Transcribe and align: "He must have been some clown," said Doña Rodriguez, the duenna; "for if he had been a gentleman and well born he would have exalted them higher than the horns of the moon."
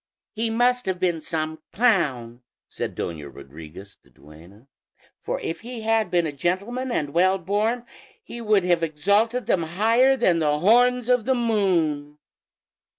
"He 0.33 0.49
must 0.49 0.87
have 0.87 0.99
been 0.99 1.21
some 1.21 1.61
clown," 1.71 2.41
said 2.67 2.95
Doña 2.95 3.29
Rodriguez, 3.31 3.99
the 4.01 4.09
duenna; 4.09 4.65
"for 5.19 5.39
if 5.41 5.61
he 5.61 5.81
had 5.81 6.09
been 6.09 6.25
a 6.25 6.31
gentleman 6.31 6.91
and 6.91 7.11
well 7.13 7.37
born 7.37 7.85
he 8.23 8.41
would 8.41 8.63
have 8.63 8.81
exalted 8.81 9.45
them 9.45 9.61
higher 9.61 10.17
than 10.17 10.39
the 10.39 10.57
horns 10.57 11.07
of 11.07 11.25
the 11.25 11.35
moon." 11.35 12.17